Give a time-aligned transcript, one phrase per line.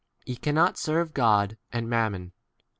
[0.25, 2.31] Ye cannot serve God and mammon.